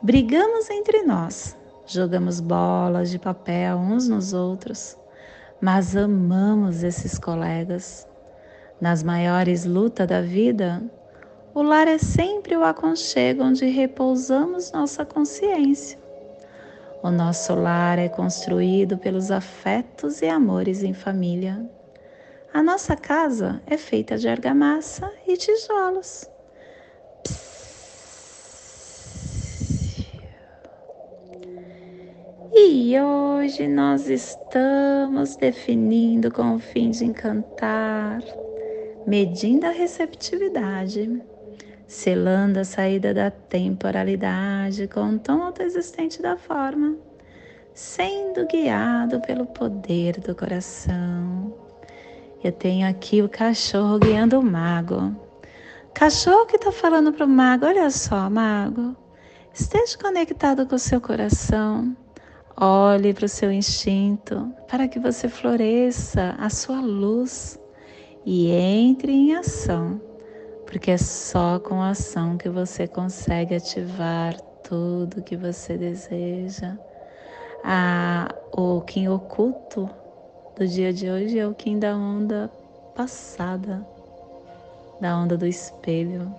Brigamos 0.00 0.70
entre 0.70 1.02
nós, 1.02 1.54
jogamos 1.86 2.40
bolas 2.40 3.10
de 3.10 3.18
papel 3.18 3.76
uns 3.76 4.08
nos 4.08 4.32
outros, 4.32 4.98
mas 5.60 5.96
amamos 5.96 6.82
esses 6.82 7.18
colegas. 7.18 8.06
Nas 8.80 9.02
maiores 9.02 9.64
lutas 9.64 10.06
da 10.06 10.20
vida, 10.20 10.82
o 11.54 11.62
lar 11.62 11.86
é 11.86 11.98
sempre 11.98 12.56
o 12.56 12.64
aconchego 12.64 13.44
onde 13.44 13.66
repousamos 13.66 14.72
nossa 14.72 15.04
consciência. 15.04 15.98
O 17.02 17.10
nosso 17.10 17.54
lar 17.54 17.98
é 17.98 18.08
construído 18.08 18.98
pelos 18.98 19.30
afetos 19.30 20.22
e 20.22 20.26
amores 20.26 20.82
em 20.82 20.94
família. 20.94 21.64
A 22.52 22.62
nossa 22.62 22.96
casa 22.96 23.60
é 23.66 23.76
feita 23.76 24.16
de 24.16 24.28
argamassa 24.28 25.12
e 25.26 25.36
tijolos. 25.36 26.28
E 32.56 32.96
hoje 33.00 33.66
nós 33.66 34.08
estamos 34.08 35.34
definindo 35.34 36.30
com 36.30 36.54
o 36.54 36.58
fim 36.60 36.90
de 36.90 37.04
encantar, 37.04 38.22
medindo 39.04 39.66
a 39.66 39.70
receptividade, 39.70 41.20
selando 41.88 42.60
a 42.60 42.64
saída 42.64 43.12
da 43.12 43.28
temporalidade 43.28 44.86
com 44.86 45.14
o 45.14 45.18
tom 45.18 45.42
autoexistente 45.42 46.22
da 46.22 46.36
forma, 46.36 46.96
sendo 47.72 48.46
guiado 48.46 49.20
pelo 49.22 49.46
poder 49.46 50.20
do 50.20 50.32
coração. 50.32 51.52
Eu 52.42 52.52
tenho 52.52 52.88
aqui 52.88 53.20
o 53.20 53.28
cachorro 53.28 53.98
guiando 53.98 54.38
o 54.38 54.42
mago. 54.44 55.12
Cachorro 55.92 56.46
que 56.46 56.54
está 56.54 56.70
falando 56.70 57.12
para 57.12 57.26
o 57.26 57.28
mago: 57.28 57.66
olha 57.66 57.90
só, 57.90 58.30
mago, 58.30 58.94
esteja 59.52 59.98
conectado 59.98 60.64
com 60.68 60.76
o 60.76 60.78
seu 60.78 61.00
coração 61.00 61.96
Olhe 62.56 63.12
para 63.12 63.24
o 63.24 63.28
seu 63.28 63.50
instinto 63.50 64.54
para 64.68 64.86
que 64.86 65.00
você 65.00 65.28
floresça 65.28 66.36
a 66.38 66.48
sua 66.48 66.80
luz 66.80 67.58
e 68.24 68.52
entre 68.52 69.10
em 69.10 69.34
ação, 69.34 70.00
porque 70.64 70.92
é 70.92 70.96
só 70.96 71.58
com 71.58 71.82
ação 71.82 72.38
que 72.38 72.48
você 72.48 72.86
consegue 72.86 73.56
ativar 73.56 74.40
tudo 74.62 75.20
que 75.20 75.36
você 75.36 75.76
deseja. 75.76 76.78
Ah, 77.64 78.32
o 78.56 78.80
Kim 78.82 79.08
oculto 79.08 79.90
do 80.56 80.64
dia 80.64 80.92
de 80.92 81.10
hoje 81.10 81.36
é 81.36 81.48
o 81.48 81.54
Kim 81.54 81.80
da 81.80 81.96
onda 81.96 82.48
passada, 82.94 83.84
da 85.00 85.18
onda 85.18 85.36
do 85.36 85.46
espelho. 85.46 86.32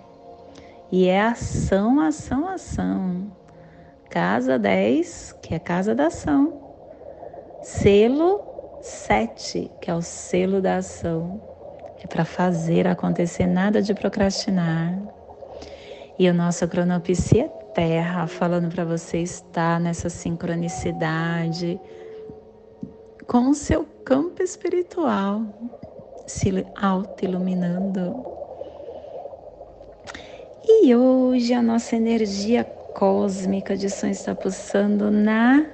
E 0.90 1.08
é 1.08 1.20
ação, 1.20 2.00
ação, 2.00 2.48
ação 2.48 3.35
Casa 4.10 4.58
10, 4.58 5.36
que 5.42 5.54
é 5.54 5.58
casa 5.58 5.94
da 5.94 6.06
ação. 6.06 6.60
Selo 7.62 8.78
7, 8.80 9.70
que 9.80 9.90
é 9.90 9.94
o 9.94 10.02
selo 10.02 10.60
da 10.60 10.76
ação. 10.76 11.40
É 12.02 12.06
para 12.06 12.24
fazer 12.24 12.86
acontecer 12.86 13.46
nada 13.46 13.82
de 13.82 13.94
procrastinar. 13.94 14.96
E 16.18 16.28
o 16.28 16.34
nosso 16.34 16.66
cronopsia 16.68 17.44
é 17.44 17.48
terra, 17.74 18.26
falando 18.26 18.72
para 18.72 18.84
você 18.84 19.18
estar 19.18 19.78
nessa 19.80 20.08
sincronicidade 20.08 21.78
com 23.26 23.50
o 23.50 23.54
seu 23.54 23.84
campo 24.04 24.42
espiritual 24.42 25.42
se 26.26 26.66
auto-iluminando. 26.76 28.24
E 30.64 30.94
hoje 30.94 31.52
a 31.52 31.62
nossa 31.62 31.96
energia 31.96 32.64
cósmica 32.96 33.76
de 33.76 33.90
som 33.90 34.06
está 34.06 34.34
pulsando 34.34 35.10
na 35.10 35.66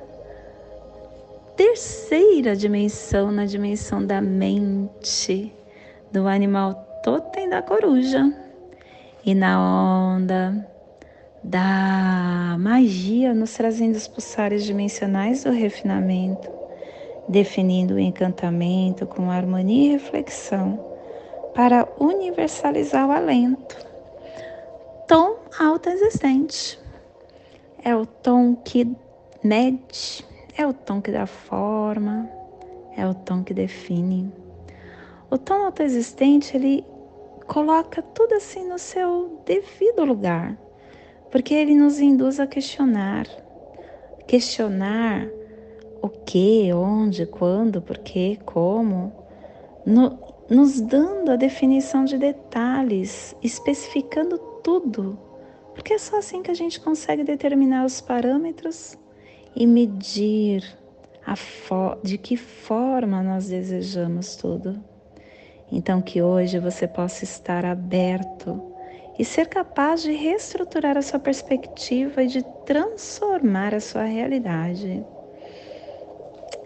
terceira 1.57 2.57
dimensão, 2.57 3.31
na 3.31 3.47
dimensão 3.47 4.05
da 4.05 4.21
mente, 4.21 5.55
do 6.11 6.27
animal 6.27 6.75
totem 7.05 7.49
da 7.49 7.63
coruja. 7.63 8.29
E 9.25 9.37
na 9.37 10.17
onda 10.17 10.69
da 11.45 12.57
magia, 12.59 13.33
nos 13.33 13.55
trazendo 13.55 13.95
os 13.95 14.09
pulsares 14.09 14.65
dimensionais 14.65 15.45
do 15.45 15.53
refinamento, 15.53 16.51
definindo 17.29 17.95
o 17.95 18.01
encantamento 18.01 19.07
com 19.07 19.31
harmonia 19.31 19.91
e 19.91 19.93
reflexão 19.93 20.85
para 21.55 21.87
universalizar 22.01 23.09
o 23.09 23.13
alento. 23.13 23.77
Tom 25.07 25.37
autoexistente 25.57 26.82
é 27.85 27.95
o 27.97 28.07
tom 28.07 28.55
que 28.55 28.89
mede, 29.43 30.25
é 30.57 30.67
o 30.67 30.73
tom 30.73 31.01
que 31.01 31.11
dá 31.11 31.27
forma, 31.27 32.29
é 32.97 33.07
o 33.07 33.15
tom 33.15 33.43
que 33.43 33.53
define. 33.53 34.33
O 35.31 35.37
tom 35.37 35.65
autoexistente, 35.65 36.57
ele 36.57 36.85
coloca 37.47 38.03
tudo 38.03 38.35
assim 38.35 38.69
no 38.69 38.79
seu 38.79 39.43
devido 39.45 40.05
lugar, 40.05 40.57
porque 41.31 41.55
ele 41.55 41.75
nos 41.75 41.99
induz 41.99 42.39
a 42.39 42.47
questionar. 42.47 43.27
Questionar 44.27 45.29
o 46.01 46.09
que, 46.09 46.73
onde, 46.73 47.27
quando, 47.27 47.83
por 47.83 47.99
quê, 47.99 48.39
como, 48.45 49.13
no, 49.85 50.19
nos 50.49 50.81
dando 50.81 51.33
a 51.33 51.37
definição 51.37 52.05
de 52.05 52.17
detalhes, 52.19 53.35
especificando 53.43 54.39
tudo 54.63 55.19
porque 55.75 55.95
é 55.95 55.99
só 55.99 56.19
assim 56.19 56.43
que 56.43 56.51
a 56.51 56.55
gente 56.55 56.81
consegue 56.81 57.25
determinar 57.25 57.85
os 57.85 58.01
parâmetros 58.01 58.97
e 59.55 59.67
medir 59.67 60.63
de 62.03 62.19
que 62.19 62.37
forma 62.37 63.23
nós 63.23 63.49
desejamos 63.49 64.37
tudo. 64.37 64.83
Então, 65.71 66.03
que 66.03 66.21
hoje 66.21 66.59
você 66.59 66.87
possa 66.87 67.25
estar 67.25 67.65
aberto 67.65 68.75
e 69.19 69.25
ser 69.25 69.47
capaz 69.47 70.03
de 70.03 70.13
reestruturar 70.13 70.97
a 70.99 71.03
sua 71.03 71.19
perspectiva 71.19 72.23
e 72.23 72.27
de 72.27 72.43
transformar 72.67 73.75
a 73.75 73.81
sua 73.81 74.05
realidade. 74.05 75.05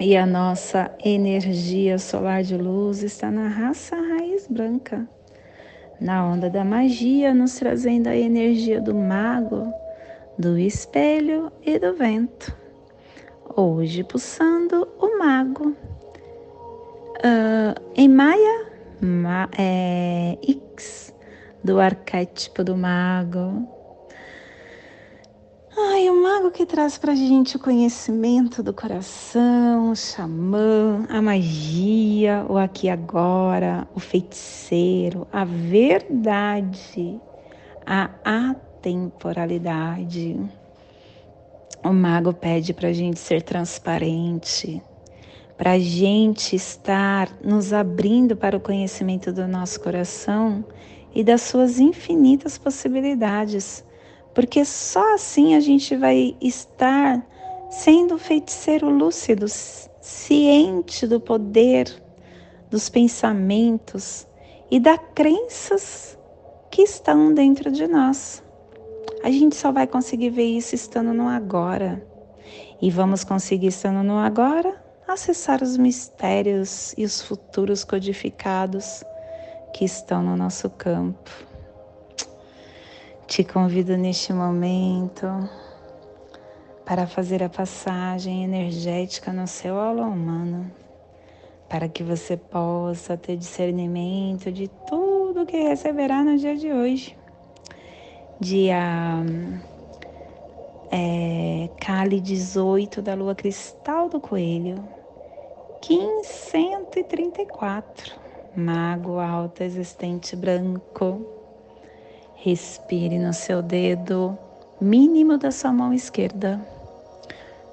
E 0.01 0.17
a 0.17 0.27
nossa 0.27 0.91
energia 1.05 1.99
solar 1.99 2.43
de 2.43 2.57
luz 2.57 3.03
está 3.03 3.31
na 3.31 3.49
raça 3.49 3.97
raiz 3.97 4.47
branca 4.49 5.09
na 6.01 6.25
onda 6.25 6.51
da 6.51 6.65
magia, 6.65 7.35
nos 7.35 7.55
trazendo 7.57 8.09
a 8.09 8.17
energia 8.17 8.81
do 8.81 8.95
mago, 8.95 9.73
do 10.39 10.59
espelho 10.59 11.51
e 11.63 11.79
do 11.79 11.95
vento. 11.95 12.55
Hoje, 13.57 14.05
pulsando 14.05 14.87
o 14.99 15.19
mago. 15.19 15.75
Uh, 17.19 17.81
em 17.95 18.09
Maia, 18.09 18.67
ma, 19.01 19.49
é, 19.59 20.37
X, 20.43 21.15
do 21.65 21.81
arquétipo 21.81 22.63
do 22.63 22.77
mago, 22.77 23.67
Ai, 25.79 26.09
o 26.09 26.23
mago 26.23 26.51
que 26.51 26.65
traz 26.65 26.97
pra 26.97 27.15
gente 27.15 27.57
o 27.57 27.59
conhecimento 27.59 28.63
do 28.63 28.73
coração, 28.73 29.91
o 29.91 29.95
xamã, 29.95 31.05
a 31.07 31.21
magia, 31.21 32.47
o 32.49 32.57
aqui 32.57 32.89
agora, 32.89 33.87
o 33.95 34.01
feiticeiro, 34.01 35.29
a 35.31 35.45
verdade, 35.45 37.21
a 37.85 38.09
atemporalidade. 38.25 40.41
O 41.85 41.93
mago 41.93 42.33
pede 42.33 42.73
pra 42.73 42.91
gente 42.95 43.19
ser 43.19 43.43
transparente, 43.43 44.83
pra 45.59 45.79
gente 45.79 46.57
estar 46.57 47.31
nos 47.45 47.75
abrindo 47.75 48.35
para 48.35 48.57
o 48.57 48.61
conhecimento 48.61 49.31
do 49.31 49.47
nosso 49.47 49.79
coração 49.79 50.65
e 51.15 51.23
das 51.23 51.43
suas 51.43 51.79
infinitas 51.79 52.57
possibilidades 52.57 53.85
porque 54.37 54.67
só 54.67 55.15
assim 55.15 55.55
a 55.55 55.61
gente 55.61 55.97
vai 55.97 56.37
estar 56.43 57.27
sendo 57.71 58.19
feiticeiro 58.19 58.91
lúcido, 58.91 59.47
ciente 59.49 61.07
do 61.07 61.19
poder 61.19 61.91
dos 62.71 62.91
pensamentos 62.91 64.29
e 64.71 64.79
das 64.79 65.01
crenças 65.15 66.19
que 66.71 66.83
estão 66.83 67.33
dentro 67.33 67.73
de 67.73 67.89
nós. 67.89 68.45
A 69.25 69.31
gente 69.31 69.57
só 69.57 69.73
vai 69.73 69.87
conseguir 69.87 70.29
ver 70.29 70.45
isso 70.45 70.75
estando 70.75 71.15
no 71.15 71.29
agora. 71.29 72.07
E 72.83 72.91
vamos 72.91 73.25
conseguir 73.25 73.69
estando 73.69 74.03
no 74.03 74.19
agora 74.19 74.79
acessar 75.09 75.63
os 75.63 75.79
mistérios 75.79 76.93
e 76.99 77.07
os 77.07 77.23
futuros 77.23 77.85
codificados 77.85 79.03
que 79.73 79.87
estão 79.87 80.23
no 80.23 80.37
nosso 80.37 80.69
campo. 80.69 81.56
Te 83.27 83.43
convido 83.43 83.97
neste 83.97 84.33
momento 84.33 85.27
para 86.85 87.09
fazer 87.09 87.43
a 87.43 87.49
passagem 87.49 88.45
energética 88.45 89.33
no 89.33 89.49
seu 89.49 89.77
aula 89.81 90.07
humano, 90.07 90.71
para 91.69 91.89
que 91.89 92.05
você 92.05 92.37
possa 92.37 93.17
ter 93.17 93.37
discernimento 93.37 94.53
de 94.53 94.69
tudo 94.89 95.45
que 95.45 95.57
receberá 95.57 96.23
no 96.23 96.39
dia 96.39 96.57
de 96.57 96.73
hoje. 96.73 97.19
Dia 98.39 99.25
é, 100.93 101.69
Cali 101.81 102.21
18 102.21 103.03
da 103.03 103.15
lua 103.15 103.35
cristal 103.35 104.09
do 104.09 104.21
coelho, 104.21 104.89
Kim 105.81 106.23
134, 106.23 108.15
mago 108.55 109.19
alto 109.19 109.65
existente 109.65 110.37
branco. 110.37 111.36
Respire 112.37 113.19
no 113.19 113.33
seu 113.33 113.63
dedo 113.63 114.39
mínimo 114.81 115.39
da 115.39 115.51
sua 115.51 115.73
mão 115.73 115.93
esquerda. 115.93 116.61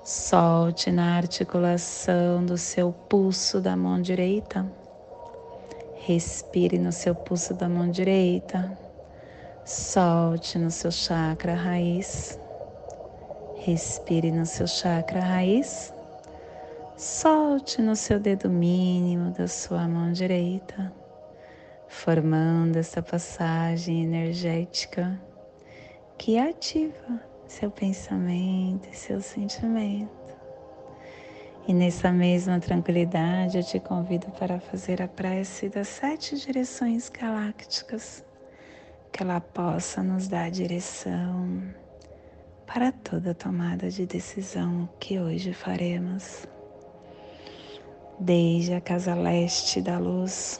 Solte 0.04 0.92
na 0.92 1.16
articulação 1.18 2.46
do 2.46 2.58
seu 2.58 2.92
pulso 2.92 3.60
da 3.60 3.76
mão 3.76 4.02
direita. 4.02 4.66
Respire 5.98 6.80
no 6.80 6.92
seu 6.92 7.14
pulso 7.14 7.54
da 7.54 7.70
mão 7.70 7.92
direita. 7.92 8.78
Solte 9.66 10.58
no 10.58 10.72
seu 10.72 10.92
chakra 10.92 11.54
raiz. 11.54 12.40
Respire 13.58 14.32
no 14.32 14.46
seu 14.46 14.66
chakra 14.66 15.20
raiz. 15.20 15.94
Solte 16.98 17.82
no 17.82 17.96
seu 17.96 18.20
dedo 18.20 18.50
mínimo 18.50 19.32
da 19.32 19.48
sua 19.48 19.88
mão 19.88 20.12
direita, 20.12 20.92
formando 21.94 22.76
essa 22.78 23.02
passagem 23.02 24.04
energética 24.04 25.22
que 26.18 26.38
ativa 26.40 27.22
seu 27.48 27.70
pensamento 27.70 28.90
e 28.92 28.96
seu 28.96 29.22
sentimento. 29.22 30.12
E 31.68 31.74
nessa 31.74 32.12
mesma 32.12 32.60
tranquilidade 32.60 33.58
eu 33.58 33.64
te 33.64 33.80
convido 33.80 34.28
para 34.32 34.60
fazer 34.60 35.02
a 35.02 35.08
prece 35.08 35.70
das 35.70 35.88
sete 35.88 36.38
direções 36.38 37.10
galácticas, 37.10 38.26
que 39.12 39.24
ela 39.24 39.40
possa 39.40 40.04
nos 40.04 40.28
dar 40.28 40.50
direção 40.52 41.64
para 42.66 42.92
toda 42.92 43.36
tomada 43.36 43.90
de 43.90 44.06
decisão 44.06 44.90
que 45.00 45.20
hoje 45.20 45.54
faremos. 45.54 46.46
Desde 48.20 48.74
a 48.74 48.82
casa 48.82 49.14
leste 49.14 49.80
da 49.80 49.98
luz, 49.98 50.60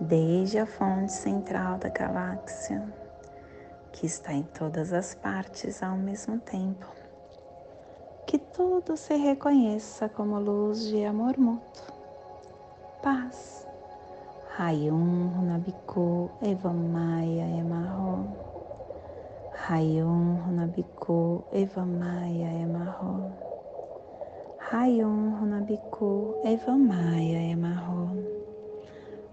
desde 0.00 0.58
a 0.58 0.66
fonte 0.66 1.12
central 1.12 1.78
da 1.78 1.88
galáxia, 1.88 2.82
que 3.92 4.06
está 4.06 4.32
em 4.32 4.42
todas 4.42 4.92
as 4.92 5.14
partes 5.14 5.82
ao 5.82 5.96
mesmo 5.96 6.38
tempo. 6.38 6.86
Que 8.26 8.38
tudo 8.38 8.96
se 8.96 9.14
reconheça 9.16 10.08
como 10.08 10.38
luz 10.38 10.86
de 10.86 11.04
amor 11.04 11.36
mútuo. 11.38 11.94
Paz. 13.02 13.66
Rayum 14.56 15.28
Runabiku 15.34 16.30
Evamaya 16.42 17.46
Emarro. 17.58 18.28
Rayum 19.52 20.36
Runabiku 20.44 21.44
Evamaya 21.52 22.52
Emarro. 22.62 23.32
Rayon 24.70 25.34
Runabiku 25.40 26.40
Evamaya 26.44 27.42
Emarro. 27.50 28.29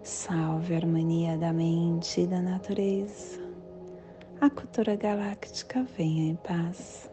Salve 0.08 0.74
a 0.74 0.78
harmonia 0.78 1.38
da 1.38 1.52
mente 1.52 2.22
e 2.22 2.28
da 2.28 2.42
natureza. 2.42 3.42
A 4.40 4.50
cultura 4.50 4.96
galáctica 4.96 5.86
venha 5.98 6.32
em 6.32 6.36
paz. 6.38 7.12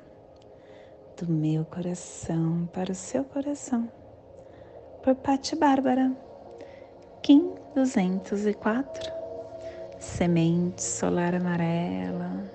Do 1.17 1.27
meu 1.29 1.65
coração 1.65 2.69
para 2.73 2.93
o 2.93 2.95
seu 2.95 3.25
coração. 3.25 3.91
Por 5.03 5.17
Pati 5.17 5.57
Bárbara. 5.57 6.17
Kim 7.21 7.55
204. 7.75 9.13
Semente 9.99 10.81
solar 10.81 11.35
amarela. 11.35 12.49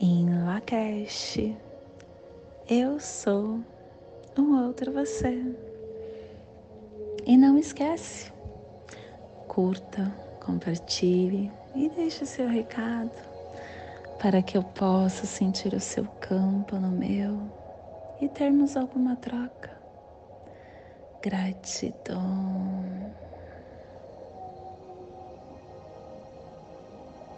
Em 0.00 0.42
Lakesh. 0.42 1.54
Eu 2.66 2.98
sou 2.98 3.60
um 4.38 4.64
outro 4.64 4.90
você. 4.90 5.54
E 7.26 7.36
não 7.36 7.58
esquece, 7.58 8.33
curta, 9.54 10.12
compartilhe 10.40 11.52
e 11.76 11.88
deixe 11.88 12.26
seu 12.26 12.48
recado 12.48 13.12
para 14.18 14.42
que 14.42 14.56
eu 14.56 14.64
possa 14.64 15.26
sentir 15.26 15.72
o 15.74 15.80
seu 15.80 16.04
campo 16.20 16.76
no 16.76 16.90
meu 16.90 17.40
e 18.20 18.28
termos 18.28 18.76
alguma 18.76 19.14
troca. 19.14 19.70
Gratidão. 21.22 22.84